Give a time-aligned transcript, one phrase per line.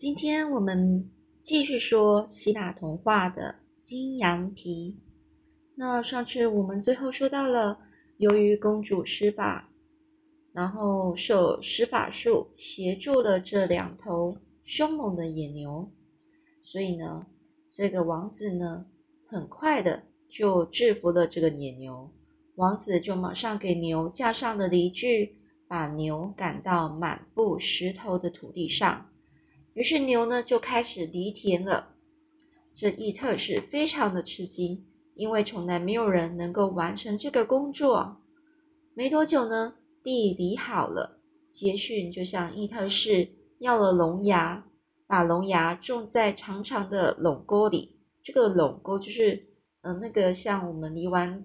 [0.00, 1.10] 今天我们
[1.42, 4.98] 继续说希腊童话的金羊皮。
[5.74, 7.78] 那上次我们最后说到了，
[8.16, 9.70] 由于公主施法，
[10.54, 15.92] 然后受施法术协助了这两头凶猛的野牛，
[16.62, 17.26] 所以呢，
[17.70, 18.86] 这个王子呢，
[19.26, 22.10] 很快的就制服了这个野牛。
[22.54, 25.36] 王子就马上给牛架上了犁具，
[25.68, 29.06] 把牛赶到满布石头的土地上。
[29.74, 31.94] 于是牛呢就开始犁田了。
[32.72, 38.20] 这伊特是非常的吃惊，因为从来没有人能够完成这个工作。
[38.94, 41.20] 没多久呢，地犁好了，
[41.52, 43.28] 杰逊就向伊特氏
[43.58, 44.66] 要了龙牙，
[45.06, 48.00] 把龙牙种在长长的垄沟里。
[48.22, 49.48] 这个垄沟就是，
[49.82, 51.44] 嗯，那个像我们犁完，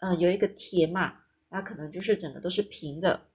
[0.00, 1.14] 嗯，有一个田嘛，
[1.50, 3.28] 那可能就是整个都是平的。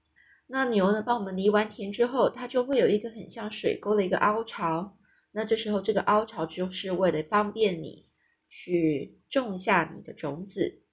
[0.48, 1.02] 那牛呢？
[1.02, 4.95] 帮我们犁完田之后，它就会有一个很像水沟的一个凹槽。
[5.31, 8.07] 那这时候，这个凹槽就是为了方便你
[8.48, 10.84] 去种下你的种子。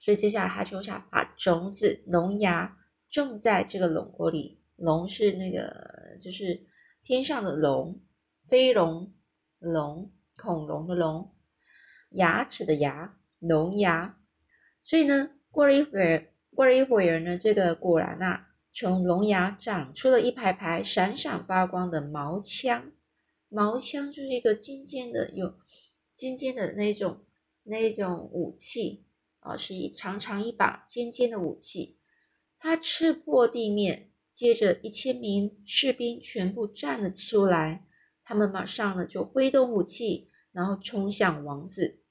[0.00, 2.76] 所以接下来，他就想把种子龙芽
[3.08, 4.60] 种在这个垄沟里。
[4.76, 6.66] 龙是那个，就是
[7.02, 8.02] 天上的龙，
[8.48, 9.14] 飞龙
[9.58, 11.34] 龙，恐龙的龙，
[12.10, 14.18] 牙齿的牙，龙牙。
[14.82, 16.29] 所以呢，过了一会儿。
[16.60, 22.92] 过了一会儿呢，这个果然啊，从龙牙长出了一排排闪闪发光的毛枪。
[23.48, 25.54] 毛枪就是一个尖尖的、有
[26.14, 27.24] 尖尖的那种、
[27.62, 29.06] 那种武器
[29.38, 31.96] 啊，是一长长一把尖尖的武器。
[32.58, 37.86] 它刺破地面，接着一千名士兵全部站了出来，
[38.22, 42.02] 他们马上呢就挥动武器，然后冲向王子。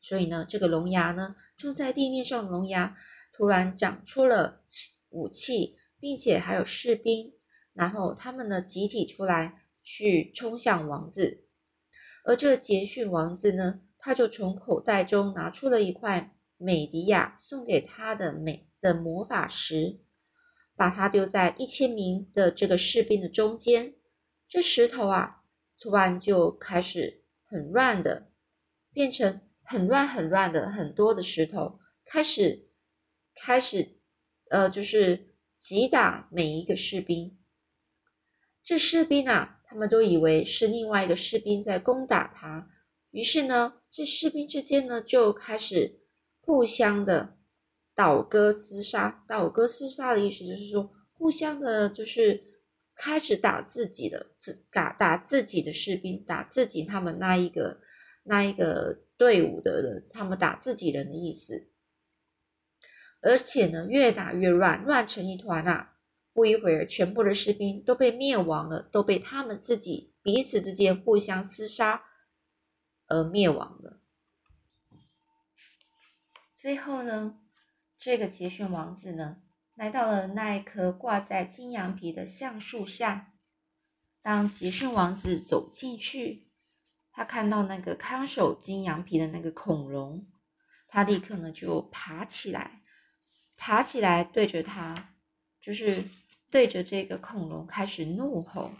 [0.00, 2.96] 所以呢，这个龙牙呢，种在地面上的龙牙。
[3.40, 4.60] 突然长出了
[5.08, 7.32] 武器，并且还有士兵，
[7.72, 11.46] 然后他们呢集体出来去冲向王子。
[12.22, 20.00] 而这杰逊王子呢，他就从口袋中拿出了一块美迪亚送给他的美的魔法石，
[20.76, 23.94] 把它丢在一千名的这个士兵的中间。
[24.48, 25.44] 这石头啊，
[25.80, 28.30] 突然就开始很乱的，
[28.92, 32.66] 变成很乱很乱的很多的石头开始。
[33.34, 33.96] 开始，
[34.50, 37.38] 呃，就是击打每一个士兵。
[38.62, 42.70] 这士兵啊，他们都以为是另外一个士兵在攻打他，
[43.10, 46.00] 于是呢，这士兵之间呢就开始
[46.40, 47.38] 互相的
[47.94, 49.24] 倒戈厮杀。
[49.26, 52.44] 倒戈厮杀的意思就是说，互相的，就是
[52.94, 57.80] 开始打自己的，自打打自己的士兵，打自己他们那一个
[58.22, 61.68] 那一个队伍的人，他们打自己人的意思。
[63.22, 65.96] 而且呢，越打越乱，乱成一团啊！
[66.32, 72.02] 不一会儿，全部的士兵都被灭亡了，都被他们自己彼此之间互相厮杀
[73.08, 74.00] 而灭亡了。
[76.56, 77.40] 最后呢，
[77.98, 79.42] 这个杰逊王子呢，
[79.74, 83.34] 来到了那一棵挂在金羊皮的橡树下。
[84.22, 86.48] 当杰逊王子走进去，
[87.10, 90.26] 他看到那个看守金羊皮的那个恐龙，
[90.86, 92.82] 他立刻呢就爬起来。
[93.62, 95.12] 爬起来，对着他，
[95.60, 96.02] 就是
[96.50, 98.72] 对着这个恐龙开始怒吼。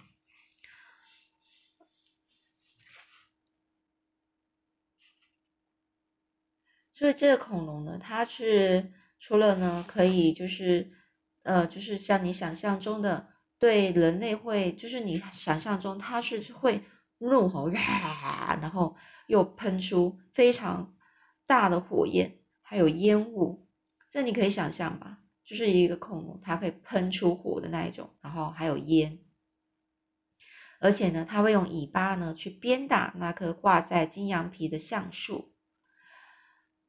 [6.90, 10.90] 所以这个恐龙呢，它是除了呢可以就是
[11.42, 16.82] 呃，就是像你想象中的对人类会，就是你想象中它是会
[17.18, 17.68] 怒吼，
[18.62, 20.96] 然后又喷出非常
[21.46, 23.69] 大的火焰，还有烟雾。
[24.12, 29.20] 这你可以想象吧，就是一个恐龙，它可以喷出火的那一种，然后还有烟，
[30.80, 35.54] 而且呢，它会用尾巴呢去鞭打那棵挂在金羊皮的橡树。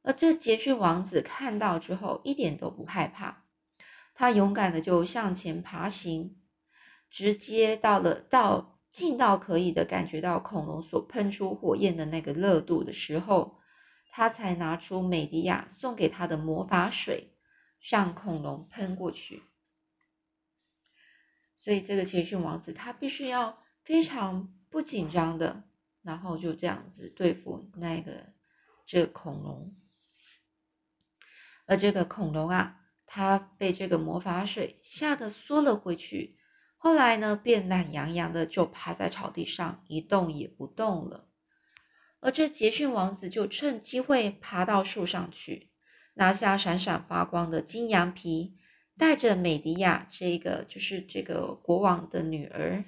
[0.02, 3.44] 而这杰逊王子看到之后一点都不害怕，
[4.16, 6.42] 他勇敢的就向前爬行，
[7.08, 13.61] 直接到了到近到可以的感觉到恐龙所喷出火焰的那个热度的时候。
[14.14, 17.34] 他才拿出美迪亚送给他的魔法水，
[17.80, 19.42] 向恐龙喷过去。
[21.56, 25.64] 所以这个杰逊王子他必须要非常不紧张的，
[26.02, 28.34] 然后就这样子对付那个
[28.84, 29.74] 这个恐龙。
[31.64, 36.36] 而这个恐龙啊，它被这个魔法水吓得缩了回去，
[36.76, 41.31] 后来呢，便懒洋洋的就趴在草地上一动也不动了。
[42.22, 45.70] 而这杰逊王子就趁机会爬到树上去，
[46.14, 48.56] 拿下闪闪发光的金羊皮，
[48.96, 52.84] 带着美迪亚这个就是这个国王的女儿，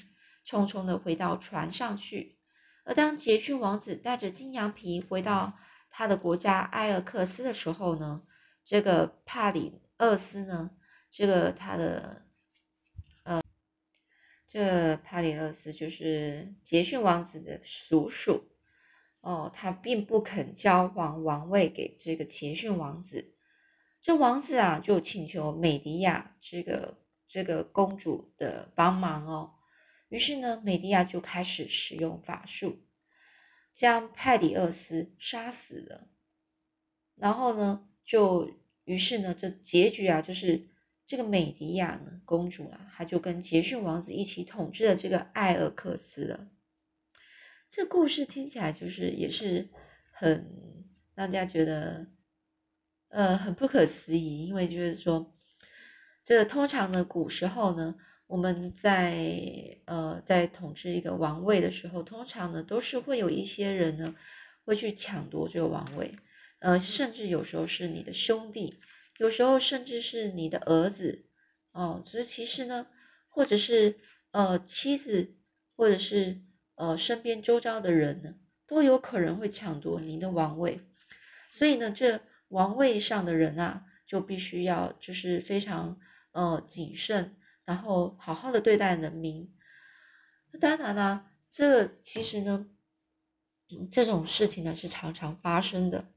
[0.46, 2.38] 匆匆的回到船上去。
[2.84, 5.58] 而当杰逊王子带着金羊皮回到
[5.90, 8.22] 他的国家埃尔克斯的时候呢，
[8.64, 10.70] 这个帕里厄斯呢，
[11.10, 12.26] 这个他的
[13.24, 13.42] 呃，
[14.46, 18.53] 这帕里厄斯就是杰逊王子的叔叔
[19.24, 23.34] 哦，他并不肯交还王位给这个杰逊王子。
[24.00, 29.54] 这王子啊，就请求美迪亚这个这个公主的帮忙哦。
[30.10, 32.84] 于是呢，美迪亚就开始使用法术，
[33.72, 36.06] 将派迪厄斯杀死了。
[37.14, 38.50] 然后呢，就
[38.84, 40.68] 于是呢，这结局啊，就是
[41.06, 46.50] 这个美迪亚呢，公主啊，她就跟杰逊王子一起统治了这个艾尔克斯了。
[47.76, 49.68] 这故事听起来就是也是
[50.12, 50.48] 很
[51.16, 52.06] 让大家觉得。
[53.08, 55.36] 呃，很不可思议，因为就是说，
[56.24, 64.16] 这个通常呢，古时候呢，我们在呃在统治一个王位的时候，通常呢都是会有一些人呢
[64.64, 66.16] 会去抢夺这个王位，
[66.58, 68.80] 呃，甚至有时候是你的兄弟，
[69.18, 71.26] 有时候甚至是你的儿子，
[71.70, 72.88] 哦，所以其实呢，
[73.28, 73.96] 或者是
[74.32, 75.36] 呃妻子，
[75.76, 76.42] 或者是
[76.76, 78.34] 呃身边周遭的人呢，
[78.66, 80.80] 都有可能会抢夺您的王位，
[81.50, 82.20] 所以呢，这。
[82.48, 85.98] 王位上的人啊，就必须要就是非常
[86.30, 89.52] 呃谨慎，然后好好的对待人民。
[90.60, 92.68] 当然啦，这其实呢，
[93.90, 96.12] 这种事情呢是常常发生的，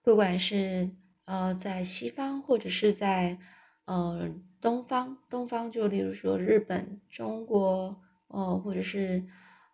[0.00, 3.38] 不管是呃在西方或者是在
[3.84, 4.30] 呃
[4.60, 9.24] 东方，东方就例如说日本、中国，呃或者是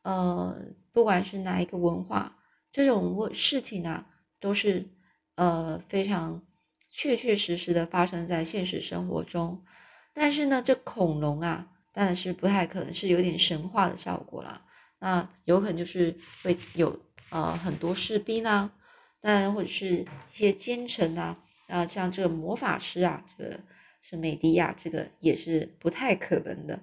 [0.02, 0.56] 呃
[0.92, 2.36] 不管是哪一个文化。
[2.70, 4.06] 这种问事情啊，
[4.40, 4.88] 都是
[5.36, 6.42] 呃非常
[6.90, 9.64] 确确实实的发生在现实生活中。
[10.12, 14.62] 但是呢，这恐龙啊，当然是不太可能是有点神话的效果啦。
[14.98, 17.00] 那有可能就是会有
[17.30, 18.72] 呃很多士兵啊，
[19.20, 21.38] 当然或者是一些奸臣啊，
[21.68, 23.60] 啊像这个魔法师啊，这个
[24.00, 26.80] 是美迪亚，这个也是不太可能的。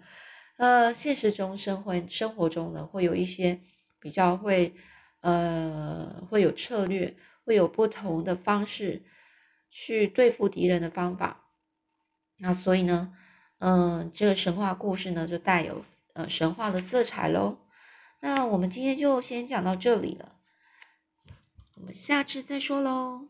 [0.58, 3.60] 呃，现实中生活生活中呢，会有一些
[4.00, 4.74] 比较会。
[5.22, 9.02] 呃，会有策略，会有不同的方式
[9.72, 11.48] 去对付敌人的方法。
[12.38, 13.12] 那所以呢，
[13.58, 15.84] 嗯，这个神话故事呢，就带有
[16.14, 17.58] 呃神话的色彩喽。
[18.22, 20.36] 那我们今天就先讲到这里了，
[21.78, 23.28] 我们下次再说喽。